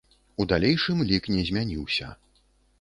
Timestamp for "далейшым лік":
0.51-1.29